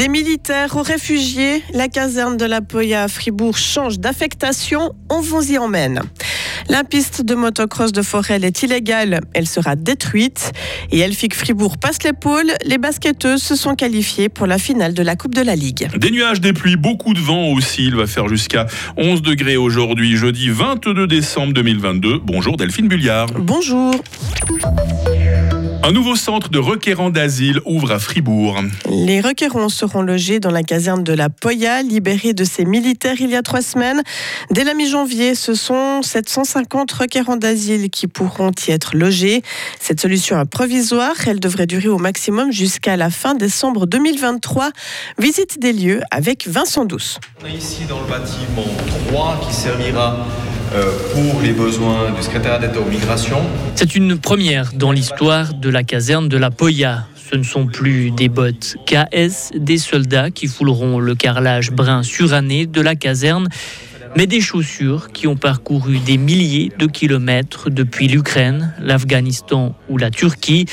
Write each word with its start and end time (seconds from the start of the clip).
Des 0.00 0.08
militaires 0.08 0.76
aux 0.76 0.82
réfugiés, 0.82 1.62
la 1.74 1.88
caserne 1.88 2.38
de 2.38 2.46
la 2.46 2.62
Poya 2.62 3.02
à 3.02 3.08
Fribourg 3.08 3.58
change 3.58 3.98
d'affectation, 3.98 4.94
on 5.10 5.20
vous 5.20 5.52
y 5.52 5.58
emmène. 5.58 6.00
La 6.70 6.84
piste 6.84 7.20
de 7.20 7.34
motocross 7.34 7.92
de 7.92 8.00
Forel 8.00 8.46
est 8.46 8.62
illégale, 8.62 9.20
elle 9.34 9.46
sera 9.46 9.76
détruite. 9.76 10.52
Et 10.90 11.00
Elfic 11.00 11.34
Fribourg 11.34 11.76
passe 11.76 12.02
l'épaule, 12.02 12.50
les 12.64 12.78
basketteuses 12.78 13.42
se 13.42 13.54
sont 13.54 13.74
qualifiées 13.74 14.30
pour 14.30 14.46
la 14.46 14.56
finale 14.56 14.94
de 14.94 15.02
la 15.02 15.16
Coupe 15.16 15.34
de 15.34 15.42
la 15.42 15.54
Ligue. 15.54 15.90
Des 15.94 16.10
nuages, 16.10 16.40
des 16.40 16.54
pluies, 16.54 16.76
beaucoup 16.76 17.12
de 17.12 17.20
vent 17.20 17.48
aussi. 17.48 17.84
Il 17.84 17.94
va 17.94 18.06
faire 18.06 18.26
jusqu'à 18.26 18.68
11 18.96 19.20
degrés 19.20 19.58
aujourd'hui, 19.58 20.16
jeudi 20.16 20.48
22 20.48 21.08
décembre 21.08 21.52
2022. 21.52 22.20
Bonjour 22.24 22.56
Delphine 22.56 22.88
Bulliard. 22.88 23.28
Bonjour. 23.38 23.92
Un 25.82 25.92
nouveau 25.92 26.14
centre 26.14 26.50
de 26.50 26.58
requérants 26.58 27.08
d'asile 27.08 27.60
ouvre 27.64 27.90
à 27.92 27.98
Fribourg. 27.98 28.60
Les 28.90 29.22
requérants 29.22 29.70
seront 29.70 30.02
logés 30.02 30.38
dans 30.38 30.50
la 30.50 30.62
caserne 30.62 31.02
de 31.02 31.14
la 31.14 31.30
Poya, 31.30 31.82
libérée 31.82 32.34
de 32.34 32.44
ses 32.44 32.66
militaires 32.66 33.16
il 33.18 33.30
y 33.30 33.36
a 33.36 33.40
trois 33.40 33.62
semaines. 33.62 34.02
Dès 34.50 34.64
la 34.64 34.74
mi-janvier, 34.74 35.34
ce 35.34 35.54
sont 35.54 36.02
750 36.02 36.92
requérants 36.92 37.36
d'asile 37.36 37.88
qui 37.88 38.08
pourront 38.08 38.52
y 38.68 38.72
être 38.72 38.94
logés. 38.94 39.40
Cette 39.80 40.02
solution 40.02 40.38
est 40.38 40.44
provisoire. 40.44 41.14
Elle 41.26 41.40
devrait 41.40 41.66
durer 41.66 41.88
au 41.88 41.98
maximum 41.98 42.52
jusqu'à 42.52 42.98
la 42.98 43.08
fin 43.08 43.34
décembre 43.34 43.86
2023. 43.86 44.70
Visite 45.18 45.58
des 45.58 45.72
lieux 45.72 46.02
avec 46.10 46.46
Vincent 46.46 46.84
Douce. 46.84 47.18
On 47.42 47.46
est 47.46 47.54
ici 47.54 47.84
dans 47.88 48.00
le 48.00 48.06
bâtiment 48.06 48.66
3 49.08 49.40
qui 49.48 49.54
servira 49.54 50.26
pour 51.12 51.40
les 51.42 51.52
besoins 51.52 52.10
du 52.12 52.22
secrétaire 52.22 52.60
d'État 52.60 52.80
aux 52.80 52.90
migrations. 52.90 53.42
C'est 53.74 53.94
une 53.94 54.18
première 54.18 54.72
dans 54.72 54.92
l'histoire 54.92 55.54
de 55.54 55.68
la 55.68 55.82
caserne 55.82 56.28
de 56.28 56.36
la 56.36 56.50
Poya. 56.50 57.06
Ce 57.30 57.36
ne 57.36 57.42
sont 57.42 57.66
plus 57.66 58.10
des 58.10 58.28
bottes 58.28 58.76
KS, 58.86 59.50
des 59.56 59.78
soldats 59.78 60.30
qui 60.30 60.46
fouleront 60.46 60.98
le 60.98 61.14
carrelage 61.14 61.70
brun 61.70 62.02
suranné 62.02 62.66
de 62.66 62.80
la 62.80 62.96
caserne, 62.96 63.48
mais 64.16 64.26
des 64.26 64.40
chaussures 64.40 65.12
qui 65.12 65.26
ont 65.28 65.36
parcouru 65.36 65.98
des 65.98 66.18
milliers 66.18 66.72
de 66.78 66.86
kilomètres 66.86 67.70
depuis 67.70 68.08
l'Ukraine, 68.08 68.74
l'Afghanistan 68.80 69.76
ou 69.88 69.96
la 69.96 70.10
Turquie. 70.10 70.66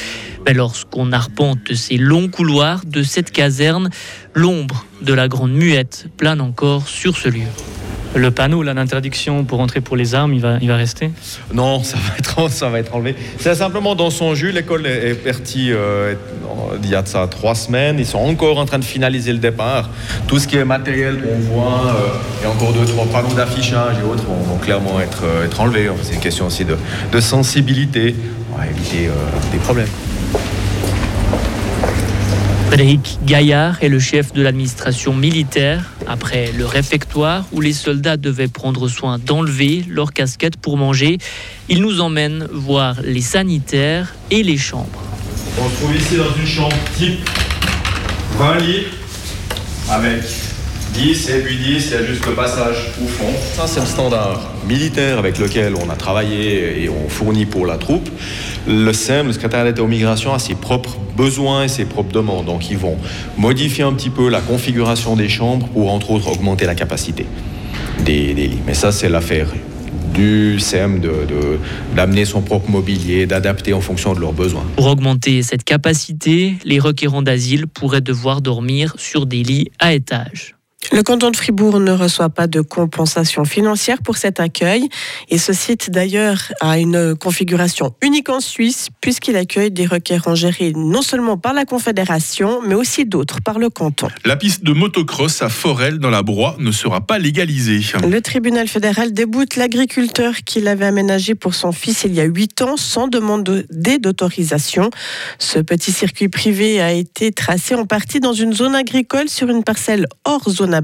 Mais 0.45 0.53
lorsqu'on 0.53 1.11
arpente 1.11 1.73
ces 1.75 1.97
longs 1.97 2.27
couloirs 2.27 2.81
de 2.85 3.03
cette 3.03 3.31
caserne, 3.31 3.89
l'ombre 4.33 4.85
de 5.01 5.13
la 5.13 5.27
Grande 5.27 5.53
Muette 5.53 6.07
plane 6.17 6.41
encore 6.41 6.87
sur 6.87 7.17
ce 7.17 7.29
lieu. 7.29 7.47
Le 8.17 8.31
panneau 8.31 8.63
d'interdiction 8.63 9.43
pour 9.43 9.59
entrer 9.59 9.79
pour 9.79 9.95
les 9.95 10.15
armes, 10.15 10.33
il 10.33 10.41
va, 10.41 10.57
il 10.59 10.67
va 10.67 10.75
rester? 10.75 11.11
Non, 11.53 11.83
ça 11.83 11.97
va 11.97 12.17
être, 12.17 12.51
ça 12.51 12.69
va 12.69 12.79
être 12.79 12.95
enlevé. 12.95 13.15
C'est 13.39 13.53
simplement 13.53 13.93
dans 13.93 14.09
son 14.09 14.33
jus. 14.33 14.51
L'école 14.51 14.87
est, 14.87 15.13
partie 15.13 15.71
euh, 15.71 16.15
il 16.83 16.89
y 16.89 16.95
a 16.95 17.05
ça 17.05 17.27
trois 17.27 17.53
semaines. 17.53 17.99
Ils 17.99 18.07
sont 18.07 18.17
encore 18.17 18.57
en 18.57 18.65
train 18.65 18.79
de 18.79 18.85
finaliser 18.85 19.33
le 19.33 19.37
départ. 19.37 19.91
Tout 20.27 20.39
ce 20.39 20.47
qui 20.47 20.57
est 20.57 20.65
matériel 20.65 21.19
qu'on 21.21 21.37
voit 21.37 21.93
euh, 21.95 22.43
et 22.43 22.47
encore 22.47 22.73
deux, 22.73 22.85
trois 22.85 23.05
panneaux 23.05 23.35
d'affichage 23.35 23.97
et 23.99 24.03
autres 24.03 24.23
vont, 24.25 24.57
clairement 24.57 24.99
être, 24.99 25.23
euh, 25.23 25.45
être 25.45 25.61
enlevés. 25.61 25.87
C'est 26.01 26.15
une 26.15 26.19
question 26.19 26.47
aussi 26.47 26.65
de, 26.65 26.75
de 27.11 27.19
sensibilité. 27.19 28.15
On 28.51 28.57
va 28.57 28.65
éviter 28.65 29.09
des 29.51 29.59
problèmes. 29.59 29.87
Frédéric 32.67 33.19
Gaillard 33.23 33.83
est 33.83 33.89
le 33.89 33.99
chef 33.99 34.33
de 34.33 34.41
l'administration 34.41 35.13
militaire. 35.13 35.96
Après 36.07 36.51
le 36.53 36.65
réfectoire 36.65 37.45
où 37.51 37.59
les 37.59 37.73
soldats 37.73 38.17
devaient 38.17 38.47
prendre 38.47 38.87
soin 38.87 39.19
d'enlever 39.19 39.83
leurs 39.89 40.13
casquettes 40.13 40.57
pour 40.57 40.77
manger, 40.77 41.17
il 41.67 41.81
nous 41.81 41.99
emmène 41.99 42.47
voir 42.51 43.01
les 43.03 43.21
sanitaires 43.21 44.15
et 44.31 44.41
les 44.41 44.57
chambres. 44.57 45.03
On 45.59 45.69
se 45.69 45.75
trouve 45.75 45.95
ici 45.95 46.15
dans 46.15 46.33
une 46.39 46.47
chambre 46.47 46.75
type 46.97 47.29
20 48.37 48.57
lits 48.59 48.85
avec 49.89 50.23
10 50.97 51.29
et 51.29 51.41
puis 51.41 51.57
10, 51.57 51.89
il 51.89 51.91
y 51.91 51.95
a 51.95 52.03
juste 52.03 52.25
le 52.25 52.33
passage 52.33 52.89
au 53.03 53.07
fond. 53.07 53.31
Ça, 53.53 53.67
c'est 53.67 53.81
le 53.81 53.85
standard 53.85 54.51
militaire 54.67 55.19
avec 55.19 55.37
lequel 55.37 55.75
on 55.75 55.91
a 55.91 55.95
travaillé 55.95 56.83
et 56.83 56.89
on 56.89 57.07
fournit 57.07 57.45
pour 57.45 57.67
la 57.67 57.77
troupe. 57.77 58.09
Le 58.67 58.91
SEM, 58.93 59.27
le 59.27 59.33
secrétaire 59.33 59.63
d'État 59.63 59.83
aux 59.83 59.87
migrations, 59.87 60.33
a 60.33 60.39
ses 60.39 60.55
propres 60.55 60.97
besoins 61.15 61.65
et 61.65 61.67
ses 61.67 61.85
propres 61.85 62.11
demandes. 62.11 62.47
Donc 62.47 62.71
ils 62.71 62.79
vont 62.79 62.97
modifier 63.37 63.83
un 63.83 63.93
petit 63.93 64.09
peu 64.09 64.27
la 64.27 64.41
configuration 64.41 65.15
des 65.15 65.29
chambres 65.29 65.67
pour, 65.67 65.93
entre 65.93 66.09
autres, 66.09 66.31
augmenter 66.31 66.65
la 66.65 66.73
capacité 66.73 67.27
des, 68.03 68.33
lits. 68.33 68.57
Mais 68.65 68.73
ça, 68.73 68.91
c'est 68.91 69.07
l'affaire 69.07 69.49
du 70.15 70.59
SEM 70.59 70.99
d'amener 71.95 72.25
son 72.25 72.41
propre 72.41 72.71
mobilier, 72.71 73.27
d'adapter 73.27 73.73
en 73.73 73.81
fonction 73.81 74.15
de 74.15 74.19
leurs 74.19 74.33
besoins. 74.33 74.65
Pour 74.75 74.87
augmenter 74.87 75.43
cette 75.43 75.63
capacité, 75.63 76.55
les 76.65 76.79
requérants 76.79 77.21
d'asile 77.21 77.67
pourraient 77.67 78.01
devoir 78.01 78.41
dormir 78.41 78.95
sur 78.97 79.27
des 79.27 79.43
lits 79.43 79.69
à 79.79 79.93
étage. 79.93 80.56
Le 80.93 81.03
canton 81.03 81.31
de 81.31 81.35
Fribourg 81.35 81.79
ne 81.79 81.91
reçoit 81.91 82.29
pas 82.29 82.47
de 82.47 82.61
compensation 82.61 83.43
financière 83.43 84.01
pour 84.01 84.17
cet 84.17 84.39
accueil 84.39 84.87
et 85.29 85.37
ce 85.37 85.51
site 85.51 85.91
d'ailleurs 85.91 86.51
a 86.61 86.79
une 86.79 87.15
configuration 87.15 87.93
unique 88.01 88.29
en 88.29 88.39
Suisse 88.39 88.87
puisqu'il 89.01 89.35
accueille 89.35 89.69
des 89.69 89.85
requérants 89.85 90.35
gérés 90.35 90.71
non 90.75 91.01
seulement 91.01 91.37
par 91.37 91.53
la 91.53 91.65
Confédération 91.65 92.61
mais 92.65 92.73
aussi 92.73 93.05
d'autres 93.05 93.41
par 93.41 93.59
le 93.59 93.69
canton. 93.69 94.07
La 94.23 94.37
piste 94.37 94.63
de 94.63 94.71
motocross 94.71 95.41
à 95.41 95.49
Forel 95.49 95.99
dans 95.99 96.09
la 96.09 96.23
Broye 96.23 96.55
ne 96.59 96.71
sera 96.71 97.01
pas 97.01 97.19
légalisée. 97.19 97.81
Le 98.07 98.21
tribunal 98.21 98.67
fédéral 98.67 99.11
déboute 99.11 99.57
l'agriculteur 99.57 100.35
qui 100.45 100.61
l'avait 100.61 100.85
aménagé 100.85 101.35
pour 101.35 101.53
son 101.53 101.73
fils 101.73 102.05
il 102.05 102.13
y 102.13 102.21
a 102.21 102.25
8 102.25 102.61
ans 102.61 102.77
sans 102.77 103.07
demande 103.07 103.65
d'autorisation. 103.99 104.89
Ce 105.37 105.59
petit 105.59 105.91
circuit 105.91 106.29
privé 106.29 106.81
a 106.81 106.93
été 106.93 107.31
tracé 107.33 107.75
en 107.75 107.85
partie 107.85 108.19
dans 108.19 108.33
une 108.33 108.53
zone 108.53 108.75
agricole 108.75 109.27
sur 109.27 109.49
une 109.49 109.63
parcelle 109.63 110.07
hors 110.23 110.49
zone 110.49 110.76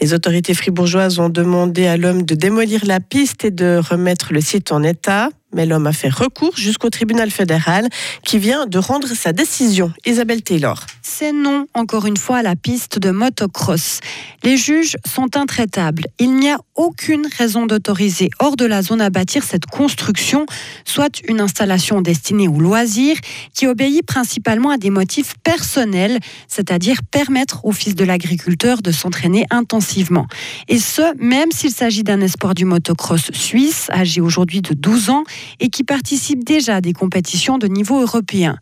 Les 0.00 0.14
autorités 0.14 0.54
fribourgeoises 0.54 1.18
ont 1.18 1.28
demandé 1.28 1.86
à 1.86 1.96
l'homme 1.96 2.22
de 2.22 2.34
démolir 2.34 2.84
la 2.84 3.00
piste 3.00 3.44
et 3.44 3.50
de 3.50 3.80
remettre 3.82 4.32
le 4.32 4.40
site 4.40 4.72
en 4.72 4.82
état 4.82 5.28
mais 5.52 5.66
l'homme 5.66 5.86
a 5.86 5.92
fait 5.92 6.08
recours 6.08 6.56
jusqu'au 6.56 6.90
tribunal 6.90 7.30
fédéral 7.30 7.88
qui 8.24 8.38
vient 8.38 8.66
de 8.66 8.78
rendre 8.78 9.08
sa 9.08 9.32
décision. 9.32 9.92
Isabelle 10.06 10.42
Taylor. 10.42 10.84
C'est 11.02 11.32
non, 11.32 11.66
encore 11.74 12.06
une 12.06 12.16
fois, 12.16 12.38
à 12.38 12.42
la 12.42 12.56
piste 12.56 12.98
de 12.98 13.10
motocross. 13.10 14.00
Les 14.44 14.56
juges 14.56 14.96
sont 15.06 15.36
intraitables. 15.36 16.04
Il 16.18 16.34
n'y 16.36 16.50
a 16.50 16.58
aucune 16.74 17.26
raison 17.38 17.66
d'autoriser 17.66 18.30
hors 18.38 18.56
de 18.56 18.64
la 18.64 18.82
zone 18.82 19.00
à 19.00 19.10
bâtir 19.10 19.42
cette 19.44 19.66
construction, 19.66 20.46
soit 20.84 21.20
une 21.28 21.40
installation 21.40 22.00
destinée 22.00 22.48
aux 22.48 22.58
loisirs 22.58 23.16
qui 23.54 23.66
obéit 23.66 24.04
principalement 24.06 24.70
à 24.70 24.78
des 24.78 24.90
motifs 24.90 25.34
personnels, 25.44 26.18
c'est-à-dire 26.48 27.02
permettre 27.10 27.64
au 27.64 27.72
fils 27.72 27.94
de 27.94 28.04
l'agriculteur 28.04 28.82
de 28.82 28.90
s'entraîner 28.90 29.46
intensivement. 29.50 30.26
Et 30.68 30.78
ce, 30.78 31.16
même 31.18 31.50
s'il 31.52 31.72
s'agit 31.72 32.02
d'un 32.02 32.20
espoir 32.20 32.54
du 32.54 32.64
motocross 32.64 33.30
suisse, 33.32 33.90
âgé 33.90 34.20
aujourd'hui 34.20 34.62
de 34.62 34.74
12 34.74 35.10
ans, 35.10 35.24
et 35.60 35.68
qui 35.68 35.84
participe 35.84 36.44
déjà 36.44 36.76
à 36.76 36.80
des 36.80 36.92
compétitions 36.92 37.58
de 37.58 37.66
niveau 37.66 38.00
européen. 38.00 38.58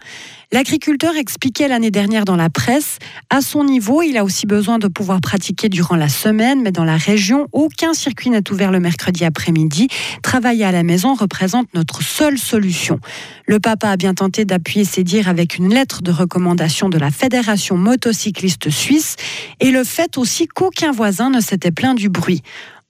L'agriculteur 0.52 1.16
expliquait 1.16 1.68
l'année 1.68 1.92
dernière 1.92 2.24
dans 2.24 2.34
la 2.34 2.50
presse, 2.50 2.98
à 3.30 3.40
son 3.40 3.62
niveau, 3.62 4.02
il 4.02 4.16
a 4.16 4.24
aussi 4.24 4.46
besoin 4.46 4.80
de 4.80 4.88
pouvoir 4.88 5.20
pratiquer 5.20 5.68
durant 5.68 5.94
la 5.94 6.08
semaine, 6.08 6.60
mais 6.62 6.72
dans 6.72 6.82
la 6.82 6.96
région, 6.96 7.46
aucun 7.52 7.94
circuit 7.94 8.30
n'est 8.30 8.50
ouvert 8.50 8.72
le 8.72 8.80
mercredi 8.80 9.24
après-midi. 9.24 9.86
Travailler 10.24 10.64
à 10.64 10.72
la 10.72 10.82
maison 10.82 11.14
représente 11.14 11.72
notre 11.72 12.02
seule 12.02 12.36
solution. 12.36 12.98
Le 13.46 13.60
papa 13.60 13.90
a 13.90 13.96
bien 13.96 14.12
tenté 14.12 14.44
d'appuyer 14.44 14.84
ses 14.84 15.04
dires 15.04 15.28
avec 15.28 15.56
une 15.56 15.72
lettre 15.72 16.02
de 16.02 16.10
recommandation 16.10 16.88
de 16.88 16.98
la 16.98 17.12
Fédération 17.12 17.76
motocycliste 17.76 18.70
suisse 18.70 19.14
et 19.60 19.70
le 19.70 19.84
fait 19.84 20.18
aussi 20.18 20.48
qu'aucun 20.48 20.90
voisin 20.90 21.30
ne 21.30 21.40
s'était 21.40 21.70
plaint 21.70 21.96
du 21.96 22.08
bruit. 22.08 22.42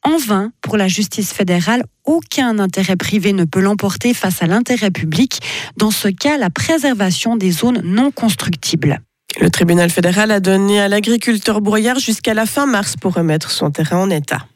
En 0.03 0.17
vain, 0.17 0.51
pour 0.63 0.79
la 0.79 0.89
justice 0.89 1.35
fédérale, 1.35 1.85
aucun 2.11 2.59
intérêt 2.59 2.97
privé 2.97 3.33
ne 3.33 3.45
peut 3.45 3.61
l'emporter 3.61 4.15
face 4.15 4.43
à 4.43 4.47
l'intérêt 4.47 4.91
public, 4.91 5.41
dans 5.77 5.91
ce 5.91 6.09
cas 6.09 6.37
la 6.37 6.51
préservation 6.51 7.37
des 7.37 7.53
zones 7.53 7.81
non 7.85 8.11
constructibles. 8.11 9.01
Le 9.41 9.49
tribunal 9.49 9.91
fédéral 9.91 10.33
a 10.33 10.41
donné 10.41 10.81
à 10.81 10.89
l'agriculteur 10.89 11.61
brouillard 11.61 12.01
jusqu'à 12.01 12.35
la 12.35 12.47
fin 12.47 12.67
mars 12.67 12.97
pour 12.97 13.15
remettre 13.15 13.51
son 13.51 13.71
terrain 13.71 13.99
en 13.99 14.11
état. 14.11 14.47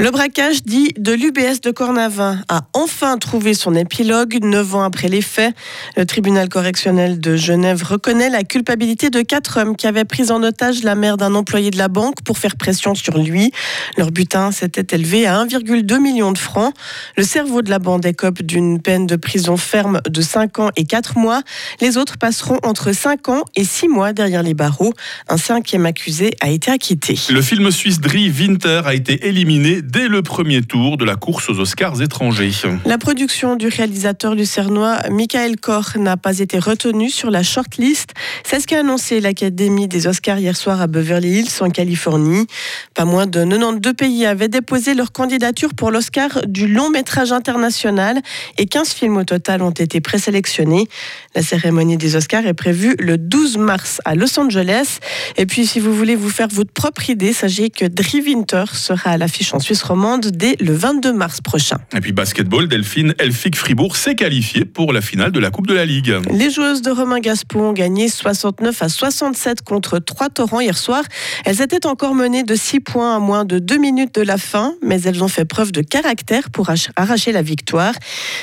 Le 0.00 0.12
braquage 0.12 0.62
dit 0.62 0.92
de 0.96 1.12
l'UBS 1.12 1.60
de 1.60 1.72
Cornavin 1.72 2.38
a 2.48 2.68
enfin 2.72 3.18
trouvé 3.18 3.52
son 3.52 3.74
épilogue 3.74 4.38
neuf 4.44 4.76
ans 4.76 4.84
après 4.84 5.08
les 5.08 5.22
faits. 5.22 5.56
Le 5.96 6.06
tribunal 6.06 6.48
correctionnel 6.48 7.18
de 7.18 7.34
Genève 7.34 7.82
reconnaît 7.82 8.30
la 8.30 8.44
culpabilité 8.44 9.10
de 9.10 9.22
quatre 9.22 9.58
hommes 9.58 9.74
qui 9.74 9.88
avaient 9.88 10.04
pris 10.04 10.30
en 10.30 10.40
otage 10.44 10.84
la 10.84 10.94
mère 10.94 11.16
d'un 11.16 11.34
employé 11.34 11.72
de 11.72 11.78
la 11.78 11.88
banque 11.88 12.22
pour 12.22 12.38
faire 12.38 12.54
pression 12.54 12.94
sur 12.94 13.18
lui. 13.18 13.50
Leur 13.96 14.12
butin 14.12 14.52
s'était 14.52 14.94
élevé 14.94 15.26
à 15.26 15.44
1,2 15.44 15.98
million 15.98 16.30
de 16.30 16.38
francs. 16.38 16.72
Le 17.16 17.24
cerveau 17.24 17.62
de 17.62 17.70
la 17.70 17.80
bande 17.80 18.06
écope 18.06 18.42
d'une 18.42 18.80
peine 18.80 19.08
de 19.08 19.16
prison 19.16 19.56
ferme 19.56 20.00
de 20.08 20.20
5 20.20 20.60
ans 20.60 20.70
et 20.76 20.84
4 20.84 21.18
mois. 21.18 21.42
Les 21.80 21.96
autres 21.96 22.18
passeront 22.18 22.60
entre 22.62 22.92
5 22.92 23.28
ans 23.30 23.44
et 23.56 23.64
6 23.64 23.88
mois 23.88 24.12
derrière 24.12 24.44
les 24.44 24.54
barreaux. 24.54 24.92
Un 25.28 25.38
cinquième 25.38 25.86
accusé 25.86 26.30
a 26.40 26.50
été 26.50 26.70
acquitté. 26.70 27.18
Le 27.30 27.42
film 27.42 27.72
suisse 27.72 27.98
Drie 27.98 28.30
Winter 28.30 28.82
a 28.84 28.94
été 28.94 29.27
éliminé 29.28 29.82
dès 29.82 30.08
le 30.08 30.22
premier 30.22 30.62
tour 30.62 30.96
de 30.96 31.04
la 31.04 31.16
course 31.16 31.50
aux 31.50 31.60
Oscars 31.60 32.00
étrangers. 32.00 32.50
La 32.86 32.96
production 32.96 33.56
du 33.56 33.68
réalisateur 33.68 34.34
lucernois 34.34 34.98
Michael 35.10 35.56
Koch 35.56 35.96
n'a 35.96 36.16
pas 36.16 36.38
été 36.38 36.58
retenue 36.58 37.10
sur 37.10 37.30
la 37.30 37.42
shortlist. 37.42 38.14
C'est 38.42 38.60
ce 38.60 38.66
qu'a 38.66 38.80
annoncé 38.80 39.20
l'Académie 39.20 39.86
des 39.86 40.06
Oscars 40.06 40.38
hier 40.38 40.56
soir 40.56 40.80
à 40.80 40.86
Beverly 40.86 41.40
Hills, 41.40 41.50
en 41.60 41.68
Californie. 41.68 42.46
Pas 42.94 43.04
moins 43.04 43.26
de 43.26 43.44
92 43.44 43.94
pays 43.94 44.24
avaient 44.24 44.48
déposé 44.48 44.94
leur 44.94 45.12
candidature 45.12 45.74
pour 45.74 45.90
l'Oscar 45.90 46.46
du 46.46 46.66
long 46.66 46.88
métrage 46.88 47.30
international 47.30 48.22
et 48.56 48.64
15 48.64 48.92
films 48.94 49.18
au 49.18 49.24
total 49.24 49.60
ont 49.60 49.70
été 49.70 50.00
présélectionnés. 50.00 50.88
La 51.34 51.42
cérémonie 51.42 51.98
des 51.98 52.16
Oscars 52.16 52.46
est 52.46 52.54
prévue 52.54 52.96
le 52.98 53.18
12 53.18 53.58
mars 53.58 54.00
à 54.06 54.14
Los 54.14 54.40
Angeles. 54.40 55.00
Et 55.36 55.44
puis, 55.44 55.66
si 55.66 55.80
vous 55.80 55.92
voulez 55.92 56.16
vous 56.16 56.30
faire 56.30 56.48
votre 56.48 56.72
propre 56.72 57.10
idée, 57.10 57.34
sachez 57.34 57.68
que 57.68 57.84
Dri 57.84 58.22
Winter 58.22 58.64
sera 58.72 59.17
l'affiche 59.18 59.52
en 59.52 59.60
Suisse 59.60 59.82
romande 59.82 60.28
dès 60.28 60.56
le 60.60 60.72
22 60.72 61.12
mars 61.12 61.40
prochain. 61.40 61.76
Et 61.94 62.00
puis 62.00 62.12
basketball, 62.12 62.68
Delphine 62.68 63.14
Elfic 63.18 63.56
Fribourg 63.56 63.96
s'est 63.96 64.14
qualifié 64.14 64.64
pour 64.64 64.92
la 64.92 65.00
finale 65.00 65.32
de 65.32 65.40
la 65.40 65.50
Coupe 65.50 65.66
de 65.66 65.74
la 65.74 65.84
Ligue. 65.84 66.14
Les 66.32 66.50
joueuses 66.50 66.82
de 66.82 66.90
Romain 66.90 67.20
Gaspon 67.20 67.70
ont 67.70 67.72
gagné 67.72 68.08
69 68.08 68.82
à 68.82 68.88
67 68.88 69.62
contre 69.62 69.98
3 69.98 70.30
torrents 70.30 70.60
hier 70.60 70.78
soir. 70.78 71.02
Elles 71.44 71.60
étaient 71.60 71.86
encore 71.86 72.14
menées 72.14 72.44
de 72.44 72.54
6 72.54 72.80
points 72.80 73.16
à 73.16 73.18
moins 73.18 73.44
de 73.44 73.58
2 73.58 73.76
minutes 73.76 74.14
de 74.14 74.22
la 74.22 74.38
fin, 74.38 74.74
mais 74.82 75.02
elles 75.02 75.22
ont 75.22 75.28
fait 75.28 75.44
preuve 75.44 75.72
de 75.72 75.82
caractère 75.82 76.50
pour 76.50 76.70
arracher 76.96 77.32
la 77.32 77.42
victoire. 77.42 77.94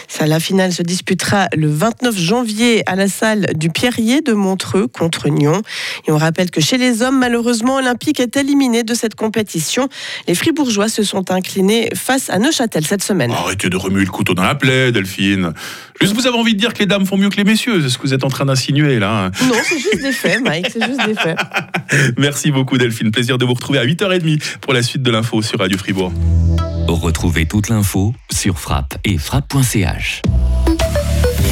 Ça, 0.08 0.28
la 0.28 0.40
finale 0.40 0.74
se 0.74 0.84
disputera 0.84 1.48
le 1.56 1.68
29 1.68 2.18
janvier 2.18 2.84
à 2.86 2.96
la 2.96 3.08
salle 3.08 3.48
du 3.56 3.70
Pierrier 3.70 4.22
de 4.22 4.34
Montreux 4.34 4.88
contre 4.88 5.30
Nyon. 5.30 5.62
Et 6.08 6.12
on 6.12 6.18
rappelle 6.18 6.52
que 6.52 6.62
chez 6.62 6.78
les 6.78 7.02
hommes, 7.02 7.20
malheureusement, 7.20 7.78
Olympique 7.78 8.20
est 8.20 8.38
éliminé 8.38 8.84
de 8.84 8.94
cette 8.94 9.16
compétition. 9.16 9.88
Les 10.28 10.36
Fribourgeois 10.66 10.90
se 10.90 11.04
sont 11.04 11.30
inclinés 11.32 11.90
face 11.94 12.32
à 12.32 12.40
Neuchâtel 12.40 12.86
cette 12.88 13.04
semaine. 13.04 13.30
Arrêtez 13.32 13.70
de 13.70 13.78
remuer 13.78 14.04
le 14.04 14.10
couteau 14.10 14.34
dans 14.34 14.44
la 14.44 14.56
plaie, 14.56 14.92
Delphine. 14.92 15.54
Juste, 16.02 16.16
vous 16.16 16.26
avez 16.26 16.38
envie 16.38 16.56
de 16.56 16.60
dire 16.60 16.74
que 16.74 16.80
les 16.80 16.88
dames 16.88 17.06
font 17.06 17.18
mieux 17.18 17.30
que 17.30 17.38
les 17.38 17.44
messieurs, 17.44 17.84
c'est 17.84 17.90
ce 17.90 18.00
que 18.00 18.08
vous 18.08 18.16
êtes 18.16 18.24
en 18.24 18.30
train 18.30 18.46
d'insinuer 18.46 18.98
là. 18.98 19.30
Non, 19.44 19.54
c'est 19.64 19.78
juste 19.78 20.02
des 20.02 20.12
faits, 20.12 20.42
Mike, 20.44 20.68
c'est 20.74 20.84
juste 20.84 21.06
des 21.06 21.14
faits. 21.14 21.38
Merci 22.18 22.50
beaucoup, 22.50 22.80
Delphine. 22.80 23.12
Plaisir 23.12 23.38
de 23.38 23.46
vous 23.46 23.54
retrouver 23.54 23.78
à 23.78 23.86
8h30 23.86 24.58
pour 24.60 24.74
la 24.74 24.82
suite 24.82 25.04
de 25.04 25.12
l'info 25.12 25.44
sur 25.44 25.60
Radio 25.60 25.78
Fribourg. 25.78 26.12
Retrouvez 26.88 27.46
toute 27.46 27.70
l'info 27.70 28.16
sur 28.32 28.58
frappe 28.58 28.98
et 29.04 29.20
frappe.ch. 29.20 30.24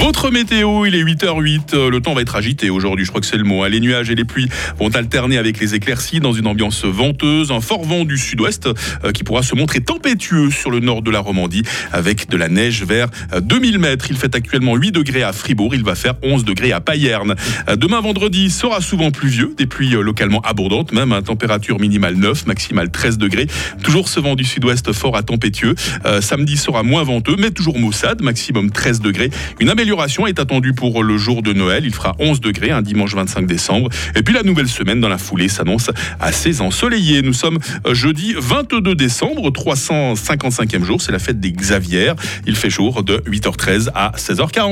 Votre 0.04 0.32
météo, 0.32 0.86
il 0.86 0.96
est 0.96 1.04
8h08. 1.04 1.88
Le 1.88 2.02
temps 2.02 2.14
va 2.14 2.22
être 2.22 2.36
agité 2.36 2.70
aujourd'hui, 2.70 3.06
je 3.06 3.10
crois 3.10 3.22
que 3.22 3.28
c'est 3.28 3.38
le 3.38 3.46
mot. 3.46 3.66
Les 3.68 3.80
nuages 3.80 4.10
et 4.10 4.16
les 4.16 4.26
pluies 4.26 4.50
vont 4.78 4.90
alterner 4.90 5.38
avec 5.38 5.60
les 5.60 5.76
éclaircies 5.76 6.20
dans 6.20 6.34
une 6.34 6.46
ambiance 6.46 6.84
venteuse. 6.84 7.52
Un 7.52 7.62
fort 7.62 7.84
vent 7.84 8.04
du 8.04 8.18
sud-ouest 8.18 8.68
euh, 8.68 9.12
qui 9.14 9.24
pourra 9.24 9.44
se 9.44 9.56
montrer 9.56 9.80
tempétueux 9.80 10.52
sur 10.52 10.72
le 10.72 10.82
nord 10.82 11.04
de 11.04 11.12
la 11.12 11.20
Romandie 11.20 11.64
avec 11.92 12.30
de 12.30 12.36
la 12.36 12.50
neige 12.50 12.84
vers 12.84 13.08
2000 13.40 13.80
mètres. 13.80 14.08
Il 14.10 14.18
fait 14.18 14.36
actuellement 14.36 14.76
8 14.76 14.92
degrés 14.92 15.24
à 15.24 15.32
Fribourg. 15.32 15.74
Il 15.74 15.84
va 15.84 15.96
faire 15.96 16.16
11 16.22 16.44
degrés 16.44 16.74
à 16.74 16.82
Payerne. 16.82 17.36
Euh, 17.70 17.76
demain 17.78 18.02
vendredi 18.02 18.50
sera 18.50 18.82
souvent 18.82 19.10
pluvieux. 19.10 19.54
Des 19.58 19.68
pluies 19.68 19.96
euh, 19.96 20.02
localement 20.02 20.42
abondantes, 20.42 20.92
même 20.92 21.14
à 21.14 21.22
température 21.22 21.80
minimale 21.80 22.16
9, 22.16 22.46
maximale 22.46 22.92
13 22.92 23.18
degrés. 23.18 23.48
Toujours 23.84 24.10
ce 24.10 24.20
vent 24.20 24.36
du 24.36 24.44
sud-ouest 24.44 24.92
fort 24.92 25.16
à 25.16 25.24
tempétueux. 25.24 25.76
samedi 26.20 26.58
sera 26.58 26.84
moins 26.84 27.04
venteux, 27.04 27.36
mais 27.38 27.52
toujours 27.52 27.80
maussade, 27.80 28.22
maximum 28.22 28.70
13 28.70 29.00
degrés. 29.00 29.30
Amélioration 29.70 30.28
est 30.28 30.40
attendue 30.40 30.74
pour 30.74 31.04
le 31.04 31.18
jour 31.18 31.42
de 31.42 31.54
Noël. 31.54 31.86
Il 31.86 31.94
fera 31.94 32.16
11 32.20 32.42
degrés 32.42 32.72
un 32.72 32.82
dimanche 32.82 33.16
25 33.16 33.46
décembre. 33.46 33.90
Et 34.16 34.24
puis 34.24 34.34
la 34.34 34.44
nouvelle 34.44 34.68
semaine 34.68 35.00
dans 35.00 35.10
la 35.10 35.18
foulée 35.18 35.48
s'annonce 35.50 35.92
assez 36.20 36.62
ensoleillée. 36.62 37.22
Nous 37.22 37.34
sommes 37.34 37.60
euh, 37.86 37.94
jeudi 37.94 38.34
22 38.38 38.96
décembre, 38.96 39.50
355e 39.52 40.84
jour. 40.84 41.02
C'est 41.02 41.12
la 41.12 41.20
fête 41.20 41.40
des 41.40 41.52
Xavières. 41.52 42.16
Il 42.46 42.56
fait 42.56 42.70
jour 42.70 43.04
de 43.04 43.18
8h13 43.28 43.90
à 43.94 44.12
16h40. 44.18 44.72